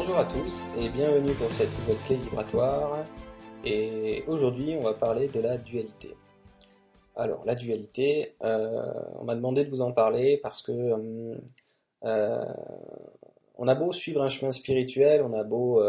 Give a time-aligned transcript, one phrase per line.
[0.00, 3.04] Bonjour à tous et bienvenue pour cette nouvelle clé vibratoire.
[3.64, 6.14] Et aujourd'hui, on va parler de la dualité.
[7.16, 11.34] Alors, la dualité, euh, on m'a demandé de vous en parler parce que euh,
[12.04, 12.44] euh,
[13.56, 15.82] on a beau suivre un chemin spirituel, on a beau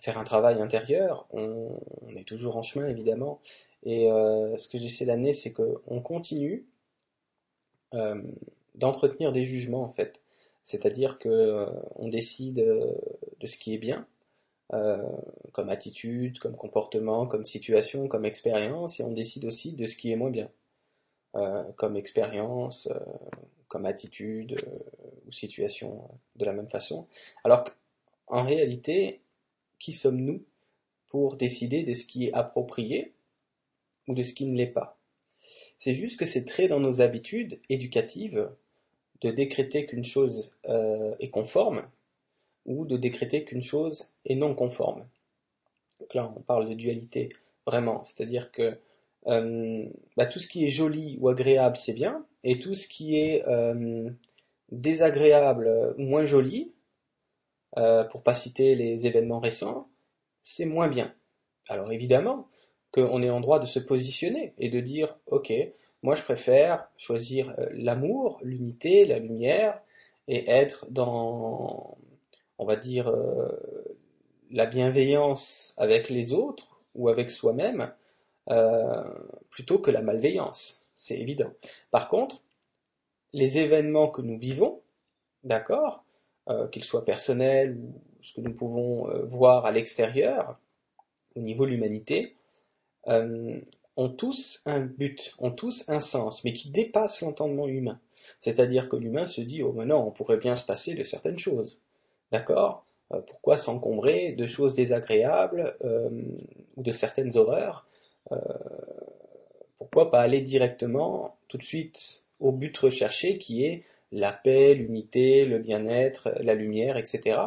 [0.00, 1.78] faire un travail intérieur, on,
[2.08, 3.38] on, est toujours en chemin évidemment.
[3.84, 6.66] Et ce que j'essaie d'amener, c'est qu'on continue
[8.74, 10.20] d'entretenir des jugements en fait.
[10.68, 12.92] C'est-à-dire que euh, on décide euh,
[13.40, 14.06] de ce qui est bien,
[14.74, 15.02] euh,
[15.52, 20.12] comme attitude, comme comportement, comme situation, comme expérience, et on décide aussi de ce qui
[20.12, 20.50] est moins bien,
[21.76, 22.88] comme expérience,
[23.68, 24.62] comme attitude
[25.26, 27.06] ou situation de la même façon.
[27.44, 27.64] Alors
[28.26, 29.22] qu'en réalité,
[29.78, 30.44] qui sommes-nous
[31.06, 33.14] pour décider de ce qui est approprié
[34.06, 34.98] ou de ce qui ne l'est pas?
[35.78, 38.50] C'est juste que c'est très dans nos habitudes éducatives
[39.20, 41.88] de décréter qu'une chose euh, est conforme
[42.66, 45.06] ou de décréter qu'une chose est non conforme.
[46.00, 47.30] Donc là, on parle de dualité
[47.66, 48.78] vraiment, c'est-à-dire que
[49.26, 53.18] euh, bah, tout ce qui est joli ou agréable, c'est bien, et tout ce qui
[53.18, 54.10] est euh,
[54.70, 56.72] désagréable ou moins joli,
[58.10, 59.88] pour pas citer les événements récents,
[60.42, 61.14] c'est moins bien.
[61.68, 62.48] Alors évidemment
[62.92, 65.52] qu'on est en droit de se positionner et de dire, ok,
[66.02, 69.80] moi, je préfère choisir euh, l'amour, l'unité, la lumière,
[70.28, 71.98] et être dans,
[72.58, 73.96] on va dire, euh,
[74.50, 77.92] la bienveillance avec les autres ou avec soi-même,
[78.50, 79.04] euh,
[79.50, 80.84] plutôt que la malveillance.
[80.96, 81.52] C'est évident.
[81.90, 82.42] Par contre,
[83.32, 84.80] les événements que nous vivons,
[85.44, 86.04] d'accord,
[86.72, 90.58] qu'ils soient personnels ou ce que nous pouvons voir à l'extérieur,
[91.36, 92.36] au niveau de l'humanité,
[93.98, 98.00] ont tous un but, ont tous un sens, mais qui dépasse l'entendement humain.
[98.40, 101.80] C'est-à-dire que l'humain se dit, oh maintenant on pourrait bien se passer de certaines choses.
[102.30, 102.86] D'accord?
[103.12, 106.10] Euh, Pourquoi s'encombrer de choses désagréables euh,
[106.76, 107.88] ou de certaines horreurs?
[108.30, 108.38] Euh,
[109.78, 115.44] Pourquoi pas aller directement, tout de suite, au but recherché qui est la paix, l'unité,
[115.44, 117.40] le bien-être, la lumière, etc.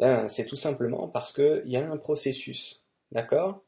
[0.00, 2.84] Ben, c'est tout simplement parce qu'il y a un processus.
[3.12, 3.60] D'accord?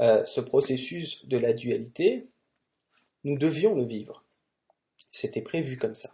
[0.00, 2.28] Euh, ce processus de la dualité,
[3.24, 4.24] nous devions le vivre.
[5.10, 6.10] C'était prévu comme ça.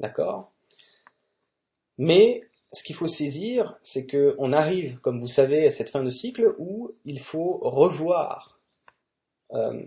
[0.00, 0.52] D'accord?
[1.96, 2.42] Mais
[2.72, 6.54] ce qu'il faut saisir, c'est qu'on arrive, comme vous savez, à cette fin de cycle
[6.58, 8.60] où il faut revoir
[9.54, 9.82] euh,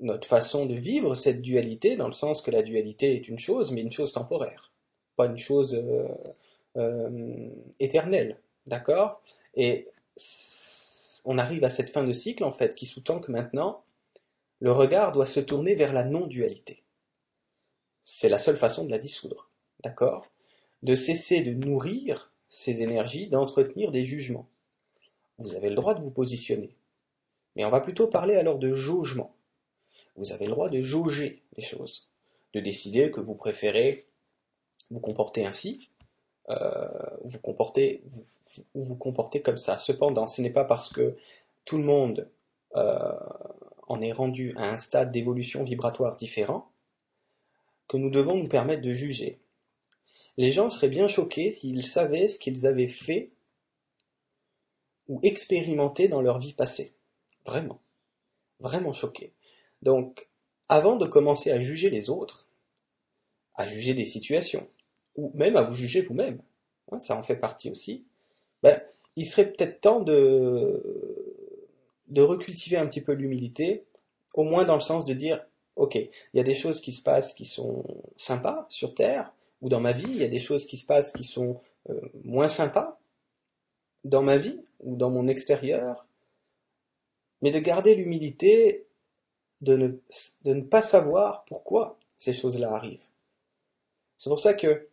[0.00, 3.70] notre façon de vivre cette dualité, dans le sens que la dualité est une chose,
[3.70, 4.72] mais une chose temporaire,
[5.16, 5.74] pas une chose
[6.76, 8.40] euh, éternelle.
[8.66, 9.22] D'accord?
[9.54, 9.86] Et
[11.24, 13.84] on arrive à cette fin de cycle, en fait, qui sous-tend que maintenant,
[14.60, 16.82] le regard doit se tourner vers la non-dualité.
[18.02, 19.50] C'est la seule façon de la dissoudre.
[19.82, 20.30] D'accord?
[20.82, 24.48] De cesser de nourrir ces énergies, d'entretenir des jugements.
[25.38, 26.76] Vous avez le droit de vous positionner.
[27.56, 29.34] Mais on va plutôt parler alors de jaugement.
[30.16, 32.08] Vous avez le droit de jauger les choses,
[32.52, 34.06] de décider que vous préférez
[34.90, 35.88] vous comporter ainsi,
[36.48, 37.32] vous
[38.74, 39.78] vous comportez comme ça.
[39.78, 41.16] Cependant, ce n'est pas parce que
[41.64, 42.28] tout le monde
[42.76, 43.12] euh,
[43.86, 46.70] en est rendu à un stade d'évolution vibratoire différent
[47.88, 49.40] que nous devons nous permettre de juger.
[50.36, 53.30] Les gens seraient bien choqués s'ils savaient ce qu'ils avaient fait
[55.08, 56.94] ou expérimenté dans leur vie passée.
[57.46, 57.80] Vraiment.
[58.58, 59.32] Vraiment choqués.
[59.82, 60.28] Donc,
[60.68, 62.48] avant de commencer à juger les autres,
[63.54, 64.66] à juger des situations,
[65.16, 66.40] ou même à vous juger vous-même,
[66.90, 68.04] hein, ça en fait partie aussi,
[68.62, 68.80] ben,
[69.16, 70.82] il serait peut-être temps de,
[72.08, 73.84] de recultiver un petit peu l'humilité,
[74.34, 75.44] au moins dans le sens de dire,
[75.76, 77.84] ok, il y a des choses qui se passent qui sont
[78.16, 81.12] sympas sur Terre, ou dans ma vie, il y a des choses qui se passent
[81.12, 81.60] qui sont
[81.90, 82.98] euh, moins sympas
[84.04, 86.06] dans ma vie, ou dans mon extérieur,
[87.40, 88.86] mais de garder l'humilité
[89.60, 89.88] de ne,
[90.44, 93.06] de ne pas savoir pourquoi ces choses-là arrivent.
[94.18, 94.88] C'est pour ça que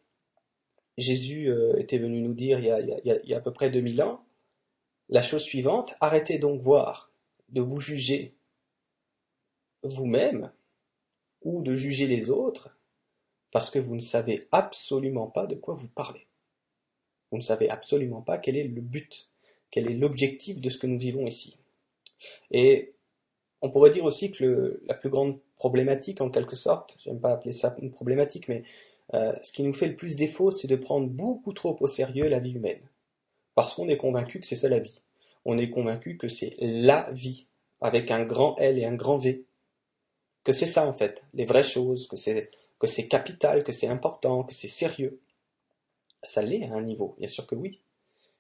[0.97, 2.65] Jésus euh, était venu nous dire il
[3.05, 4.23] y, a, à peu près 2000 ans
[5.09, 7.11] la chose suivante, arrêtez donc voir
[7.49, 8.33] de vous juger
[9.83, 10.51] vous-même
[11.41, 12.77] ou de juger les autres
[13.51, 16.27] parce que vous ne savez absolument pas de quoi vous parlez.
[17.31, 19.29] Vous ne savez absolument pas quel est le but,
[19.69, 21.57] quel est l'objectif de ce que nous vivons ici.
[22.51, 22.93] Et
[23.61, 27.53] on pourrait dire aussi que la plus grande problématique, en quelque sorte, j'aime pas appeler
[27.53, 28.63] ça une problématique, mais
[29.13, 32.29] euh, ce qui nous fait le plus défaut, c'est de prendre beaucoup trop au sérieux
[32.29, 32.81] la vie humaine.
[33.55, 35.01] Parce qu'on est convaincu que c'est ça la vie.
[35.43, 37.47] On est convaincu que c'est la vie,
[37.81, 39.43] avec un grand L et un grand V.
[40.43, 43.87] Que c'est ça en fait, les vraies choses, que c'est, que c'est capital, que c'est
[43.87, 45.19] important, que c'est sérieux.
[46.23, 47.81] Ça l'est à un niveau, bien sûr que oui.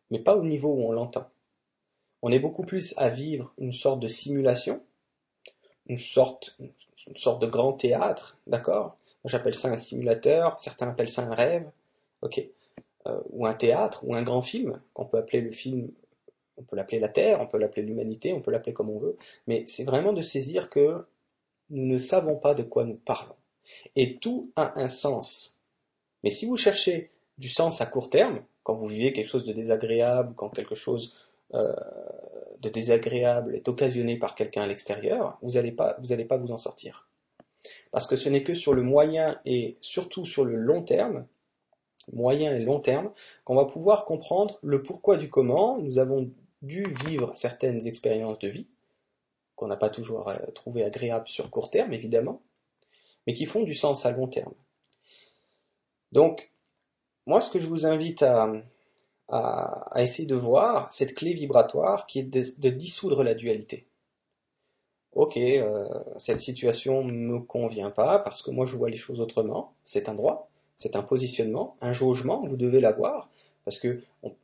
[0.09, 1.27] mais pas au niveau où on l'entend.
[2.21, 4.83] On est beaucoup plus à vivre une sorte de simulation,
[5.87, 8.97] une sorte, une sorte de grand théâtre, d'accord?
[9.25, 11.69] J'appelle ça un simulateur, certains appellent ça un rêve,
[12.21, 12.47] ok
[13.07, 15.91] euh, Ou un théâtre, ou un grand film, qu'on peut appeler le film,
[16.57, 19.17] on peut l'appeler la Terre, on peut l'appeler l'humanité, on peut l'appeler comme on veut,
[19.47, 21.05] mais c'est vraiment de saisir que
[21.69, 23.35] nous ne savons pas de quoi nous parlons.
[23.95, 25.59] Et tout a un sens.
[26.23, 29.53] Mais si vous cherchez du sens à court terme, quand vous vivez quelque chose de
[29.53, 31.15] désagréable, quand quelque chose
[31.53, 31.73] euh,
[32.59, 35.97] de désagréable est occasionné par quelqu'un à l'extérieur, vous n'allez pas,
[36.29, 37.07] pas vous en sortir.
[37.91, 41.27] Parce que ce n'est que sur le moyen et surtout sur le long terme,
[42.13, 43.11] moyen et long terme,
[43.43, 45.77] qu'on va pouvoir comprendre le pourquoi du comment.
[45.77, 48.67] Nous avons dû vivre certaines expériences de vie,
[49.55, 52.41] qu'on n'a pas toujours euh, trouvé agréables sur court terme, évidemment,
[53.27, 54.53] mais qui font du sens à long terme.
[56.11, 56.51] Donc,
[57.25, 58.51] moi, ce que je vous invite à,
[59.31, 63.87] à, essayer de voir, cette clé vibratoire qui est de, dissoudre la dualité.
[65.13, 69.19] Ok, euh, cette situation ne me convient pas parce que moi je vois les choses
[69.19, 73.29] autrement, c'est un droit, c'est un positionnement, un jaugement, vous devez l'avoir,
[73.65, 74.01] parce que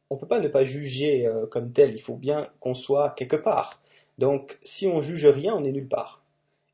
[0.09, 3.37] on peut pas ne pas juger euh, comme tel, il faut bien qu'on soit quelque
[3.37, 3.81] part.
[4.17, 6.21] Donc si on juge rien, on est nulle part.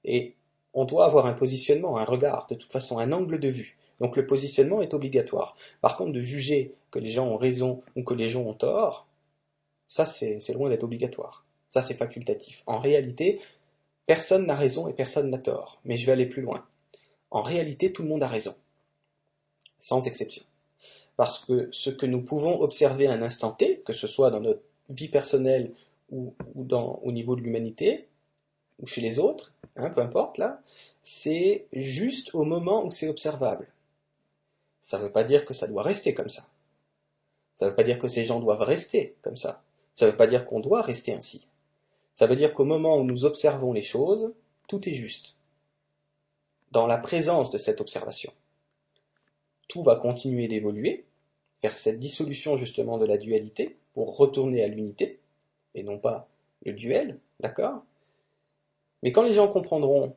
[0.05, 0.33] Et
[0.73, 3.77] on doit avoir un positionnement, un regard, de toute façon un angle de vue.
[3.99, 5.55] Donc le positionnement est obligatoire.
[5.81, 9.07] Par contre, de juger que les gens ont raison ou que les gens ont tort,
[9.87, 11.45] ça c'est loin d'être obligatoire.
[11.69, 12.63] Ça c'est facultatif.
[12.65, 13.39] En réalité,
[14.05, 15.79] personne n'a raison et personne n'a tort.
[15.85, 16.65] Mais je vais aller plus loin.
[17.31, 18.55] En réalité, tout le monde a raison.
[19.79, 20.43] Sans exception.
[21.15, 24.39] Parce que ce que nous pouvons observer à un instant T, que ce soit dans
[24.39, 25.73] notre vie personnelle
[26.09, 28.07] ou, au niveau de l'humanité,
[28.79, 30.61] ou chez les autres, hein, peu importe là,
[31.01, 33.67] c'est juste au moment où c'est observable.
[34.79, 36.47] Ça ne veut pas dire que ça doit rester comme ça.
[37.55, 39.63] Ça ne veut pas dire que ces gens doivent rester comme ça.
[39.93, 41.47] Ça ne veut pas dire qu'on doit rester ainsi.
[42.13, 44.33] Ça veut dire qu'au moment où nous observons les choses,
[44.67, 45.35] tout est juste.
[46.71, 48.33] Dans la présence de cette observation.
[49.67, 51.05] Tout va continuer d'évoluer
[51.61, 55.19] vers cette dissolution justement de la dualité pour retourner à l'unité
[55.75, 56.27] et non pas
[56.65, 57.83] le duel, d'accord?
[59.01, 60.15] Mais quand les gens comprendront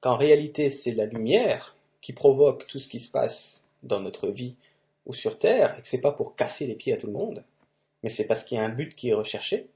[0.00, 4.56] qu'en réalité c'est la lumière qui provoque tout ce qui se passe dans notre vie
[5.06, 7.44] ou sur Terre, et que c'est pas pour casser les pieds à tout le monde,
[8.02, 9.68] mais c'est parce qu'il y a un but qui est recherché,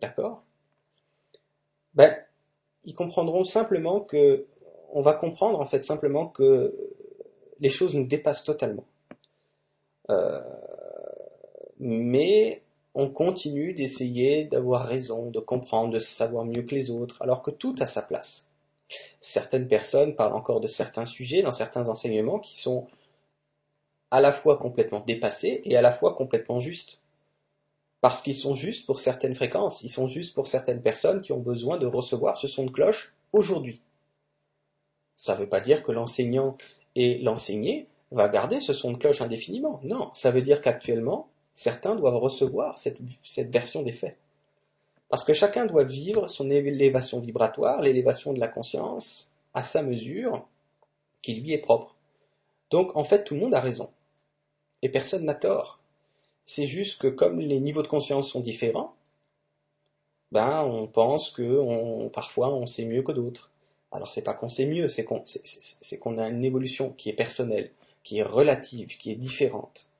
[0.00, 0.42] d'accord
[1.94, 2.16] Ben,
[2.84, 4.46] ils comprendront simplement que,
[4.92, 6.74] on va comprendre en fait simplement que
[7.60, 8.84] les choses nous dépassent totalement.
[10.10, 10.40] Euh,
[11.78, 12.62] mais
[12.94, 17.50] on continue d'essayer d'avoir raison, de comprendre, de savoir mieux que les autres, alors que
[17.50, 18.46] tout a sa place.
[19.20, 22.86] Certaines personnes parlent encore de certains sujets dans certains enseignements qui sont
[24.10, 27.00] à la fois complètement dépassés et à la fois complètement justes.
[28.00, 31.40] Parce qu'ils sont justes pour certaines fréquences, ils sont justes pour certaines personnes qui ont
[31.40, 33.80] besoin de recevoir ce son de cloche aujourd'hui.
[35.16, 36.56] Ça ne veut pas dire que l'enseignant
[36.94, 39.80] et l'enseigné va garder ce son de cloche indéfiniment.
[39.82, 44.16] Non, ça veut dire qu'actuellement, certains doivent recevoir cette, cette version des faits.
[45.08, 50.46] Parce que chacun doit vivre son élévation vibratoire, l'élévation de la conscience, à sa mesure,
[51.22, 51.96] qui lui est propre.
[52.70, 53.90] Donc en fait, tout le monde a raison.
[54.82, 55.77] Et personne n'a tort.
[56.48, 58.94] C'est juste que comme les niveaux de conscience sont différents,
[60.32, 63.50] ben on pense que parfois on sait mieux que d'autres.
[63.92, 67.70] Alors c'est pas qu'on sait mieux, c'est qu'on a une évolution qui est personnelle,
[68.02, 69.90] qui est relative, qui est différente.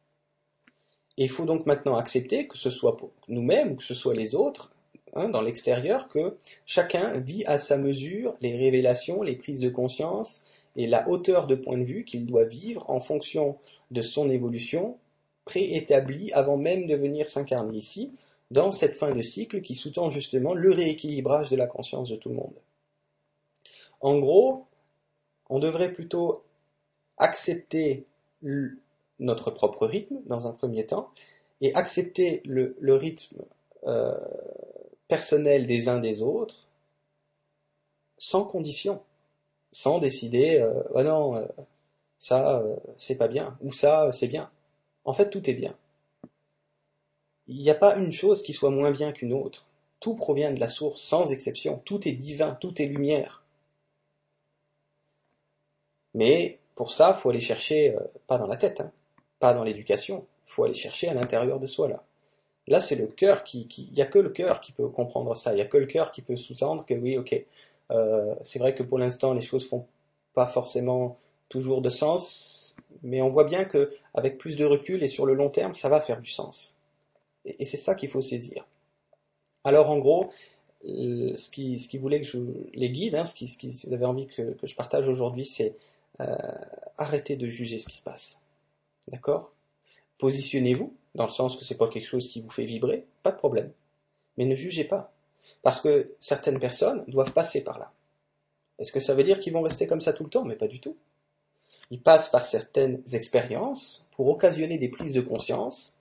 [1.19, 4.35] Il faut donc maintenant accepter que ce soit pour nous-mêmes ou que ce soit les
[4.35, 4.71] autres,
[5.15, 6.37] Hein, dans l'extérieur que
[6.67, 10.45] chacun vit à sa mesure les révélations, les prises de conscience
[10.77, 13.57] et la hauteur de point de vue qu'il doit vivre en fonction
[13.91, 14.99] de son évolution
[15.49, 18.13] préétablie avant même de venir s'incarner ici,
[18.51, 22.29] dans cette fin de cycle qui sous-tend justement le rééquilibrage de la conscience de tout
[22.29, 22.55] le monde.
[24.01, 24.67] En gros,
[25.49, 26.43] on devrait plutôt
[27.17, 28.05] accepter
[29.19, 31.11] notre propre rythme dans un premier temps
[31.63, 33.39] et accepter le, rythme
[33.87, 34.15] euh,
[35.09, 36.67] personnel des uns des autres,
[38.19, 39.01] sans condition,
[39.73, 40.63] sans décider,
[40.95, 41.47] oh non, euh,
[42.19, 42.63] ça
[42.99, 44.51] c'est pas bien, ou ça c'est bien.
[45.09, 45.75] En fait, tout est bien.
[47.47, 49.67] Il n'y a pas une chose qui soit moins bien qu'une autre.
[50.01, 51.81] Tout provient de la source, sans exception.
[51.87, 53.43] Tout est divin, tout est lumière.
[56.13, 57.97] Mais pour ça, faut aller chercher,
[58.27, 58.93] pas dans la tête, hein,
[59.39, 62.05] pas dans l'éducation, faut aller chercher à l'intérieur de soi là.
[62.67, 65.53] Là, c'est le cœur qui, il n'y a que le cœur qui peut comprendre ça.
[65.53, 67.35] Il n'y a que le cœur qui peut sous-tendre que oui, ok,
[67.93, 69.87] euh, c'est vrai que pour l'instant, les choses font
[70.35, 71.17] pas forcément
[71.49, 72.58] toujours de sens,
[73.03, 75.89] mais on voit bien que avec plus de recul et sur le long terme, ça
[75.89, 76.77] va faire du sens.
[77.45, 78.67] Et, c'est ça qu'il faut saisir.
[79.65, 80.31] Alors en gros,
[80.85, 82.39] ce qui, ce qui voulait que je
[82.75, 85.77] les guide, hein, ce qu'ils qui avaient envie que, je partage aujourd'hui, c'est
[86.21, 86.37] euh,
[86.97, 88.41] arrêter de juger ce qui se passe.
[89.09, 89.53] D'accord?
[90.19, 93.37] Positionnez-vous, dans le sens que c'est pas quelque chose qui vous fait vibrer, pas de
[93.37, 93.73] problème.
[94.37, 95.13] Mais ne jugez pas.
[95.63, 97.93] Parce que certaines personnes doivent passer par là.
[98.79, 100.45] Est-ce que ça veut dire qu'ils vont rester comme ça tout le temps?
[100.45, 100.97] Mais pas du tout.
[101.91, 105.95] Ils passent par certaines expériences pour occasionner des prises de conscience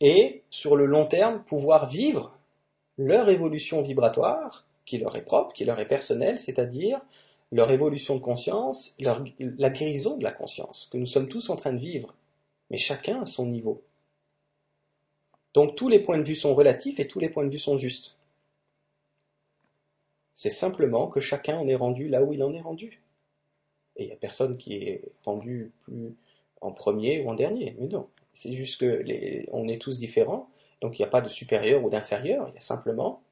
[0.00, 2.36] et, sur le long terme, pouvoir vivre
[2.96, 7.00] leur évolution vibratoire, qui leur est propre, qui leur est personnelle, c'est-à-dire
[7.52, 11.72] leur évolution de conscience, la guérison de la conscience, que nous sommes tous en train
[11.72, 12.14] de vivre,
[12.70, 13.82] mais chacun à son niveau.
[15.54, 17.76] Donc tous les points de vue sont relatifs et tous les points de vue sont
[17.76, 18.16] justes.
[20.34, 23.02] C'est simplement que chacun en est rendu là où il en est rendu.
[23.98, 26.14] Et il n'y a personne qui est rendu plus
[26.60, 27.76] en premier ou en dernier.
[27.78, 29.04] Mais non, c'est juste que
[29.52, 30.48] on est tous différents,
[30.80, 33.22] donc il n'y a pas de supérieur ou d'inférieur, il y a simplement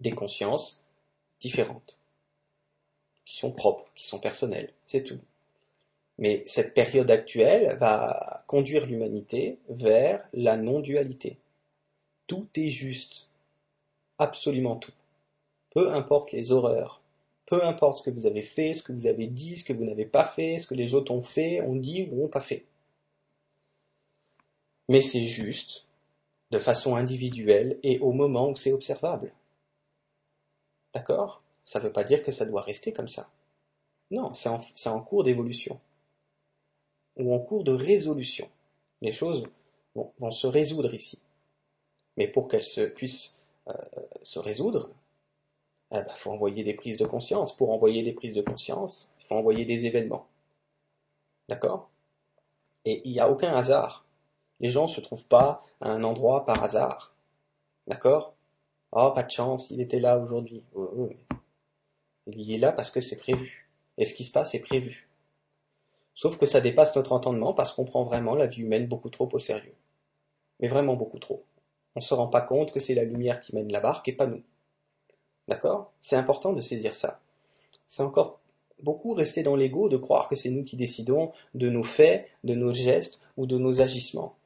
[0.00, 0.82] des consciences
[1.40, 1.98] différentes,
[3.24, 5.18] qui sont propres, qui sont personnelles, c'est tout.
[6.18, 11.38] Mais cette période actuelle va conduire l'humanité vers la non-dualité.
[12.26, 13.28] Tout est juste,
[14.18, 14.92] absolument tout.
[15.70, 17.02] Peu importe les horreurs,
[17.46, 19.84] peu importe ce que vous avez fait, ce que vous avez dit, ce que vous
[19.84, 22.64] n'avez pas fait, ce que les autres ont fait, ont dit ou ont pas fait.
[24.88, 25.86] Mais c'est juste,
[26.50, 29.32] de façon individuelle et au moment où c'est observable.
[30.94, 31.42] D'accord?
[31.64, 33.28] Ça ne veut pas dire que ça doit rester comme ça.
[34.10, 34.48] Non, c'est
[34.88, 35.80] en, cours d'évolution.
[37.16, 38.48] Ou en cours de résolution.
[39.02, 39.44] Les choses
[39.94, 41.18] vont, se résoudre ici.
[42.16, 43.36] Mais pour qu'elles se, puissent
[43.68, 43.72] euh,
[44.22, 44.90] se résoudre,
[45.92, 47.56] il eh ben, faut envoyer des prises de conscience.
[47.56, 50.26] Pour envoyer des prises de conscience, il faut envoyer des événements.
[51.48, 51.88] D'accord?
[52.84, 54.04] Et il n'y a aucun hasard.
[54.58, 57.14] Les gens ne se trouvent pas à un endroit par hasard.
[57.86, 58.34] D'accord?
[58.92, 60.64] Oh, pas de chance, il était là aujourd'hui.
[62.26, 63.68] Il y est là parce que c'est prévu.
[63.98, 65.08] Et ce qui se passe est prévu.
[66.14, 69.28] Sauf que ça dépasse notre entendement parce qu'on prend vraiment la vie humaine beaucoup trop
[69.32, 69.74] au sérieux.
[70.58, 71.44] Mais vraiment beaucoup trop.
[71.94, 74.12] On ne se rend pas compte que c'est la lumière qui mène la barque et
[74.12, 74.42] pas nous.
[75.48, 75.92] D'accord?
[76.00, 77.20] C'est important de saisir ça.
[77.86, 78.40] C'est encore
[78.82, 82.54] beaucoup rester dans l'ego de croire que c'est nous qui décidons de nos faits, de
[82.54, 84.36] nos gestes ou de nos agissements.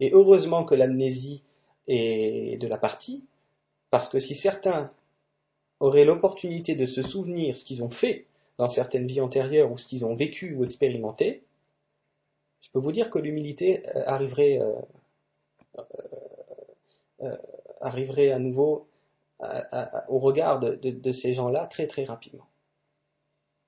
[0.00, 1.42] Et heureusement que l'amnésie
[1.88, 3.24] est de la partie,
[3.90, 4.92] parce que si certains
[5.80, 8.26] auraient l'opportunité de se souvenir ce qu'ils ont fait
[8.58, 11.42] dans certaines vies antérieures ou ce qu'ils ont vécu ou expérimenté,
[12.60, 15.82] je peux vous dire que l'humilité euh, arriverait, euh,
[17.22, 17.36] euh,
[17.80, 18.86] arriverait à nouveau
[20.08, 22.46] au regard de, ces gens-là très très rapidement.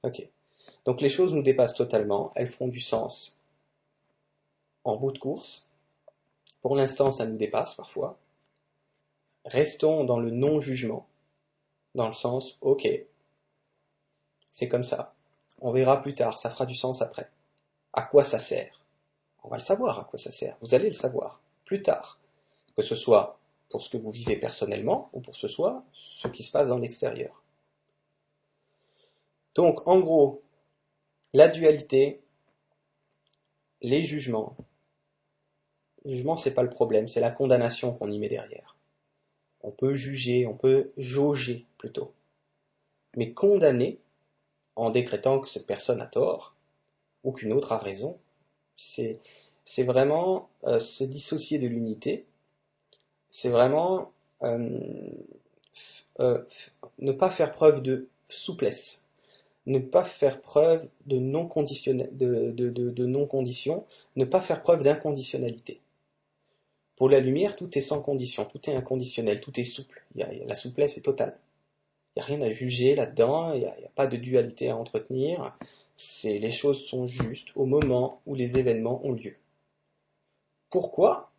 [0.03, 0.29] Ok.
[0.85, 3.39] Donc les choses nous dépassent totalement, elles font du sens
[4.85, 5.69] en bout de course.
[6.61, 8.19] Pour l'instant, ça nous dépasse parfois.
[9.45, 11.07] Restons dans le non-jugement,
[11.95, 12.89] dans le sens, ok,
[14.51, 15.15] c'est comme ça.
[15.61, 17.29] On verra plus tard, ça fera du sens après.
[17.93, 18.85] À quoi ça sert?
[19.43, 20.57] On va le savoir à quoi ça sert.
[20.61, 22.19] Vous allez le savoir plus tard.
[22.77, 23.39] Que ce soit
[23.73, 25.83] pour ce que vous vivez personnellement ou pour ce soit
[26.19, 27.43] ce qui se passe dans l'extérieur.
[29.55, 30.43] Donc en gros,
[31.33, 32.21] la dualité,
[33.81, 34.59] les jugements.
[36.05, 38.77] Le jugement, c'est pas le problème, c'est la condamnation qu'on y met derrière.
[39.63, 42.13] On peut juger, on peut jauger plutôt.
[43.17, 44.01] Mais condamner,
[44.77, 46.57] en décrétant que cette personne a tort,
[47.25, 48.19] ou qu'une autre a raison,
[48.77, 49.19] c'est
[49.79, 52.27] vraiment euh, se dissocier de l'unité
[53.33, 54.13] c'est vraiment
[54.43, 54.79] euh,
[56.21, 56.45] euh,
[56.99, 59.07] ne pas faire preuve de souplesse,
[59.67, 63.87] ne pas faire preuve de non, de, de, condition,
[64.17, 65.81] ne pas faire preuve d'inconditionnalité.
[66.95, 70.05] Pour la lumière, tout est sans condition, tout est inconditionnel, tout est souple.
[70.15, 71.39] la souplesse est totale.
[72.15, 74.77] Il n'y a rien à juger là-dedans, il n'y a, a, pas de dualité à
[74.77, 75.57] entretenir.
[76.25, 79.37] Les choses sont justes au moment où les événements ont lieu.
[80.69, 81.32] Pourquoi?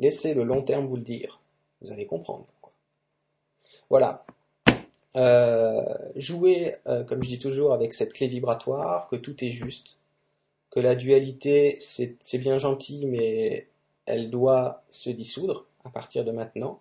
[0.00, 1.40] Laissez le long terme vous le dire.
[1.82, 2.46] Vous allez comprendre.
[3.90, 4.24] Voilà.
[5.16, 5.84] Euh,
[6.16, 9.98] jouez, euh, comme je dis toujours, avec cette clé vibratoire, que tout est juste,
[10.70, 13.68] que la dualité, c'est bien gentil, mais
[14.06, 16.80] elle doit se dissoudre à partir de maintenant,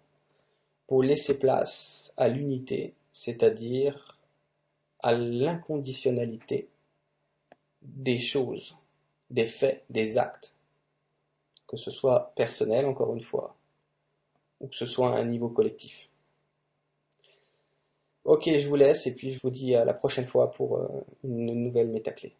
[0.87, 4.17] pour laisser place à l'unité, c'est-à-dire
[5.01, 6.69] à l'inconditionnalité
[7.81, 8.75] des choses,
[9.29, 10.55] des faits, des actes,
[11.69, 13.55] que ce soit personnel encore une fois,
[14.59, 16.09] ou que ce soit à un niveau collectif.
[18.25, 20.87] Ok, je vous laisse et puis je vous dis à la prochaine fois pour euh,
[21.23, 22.35] une nouvelle métaclé.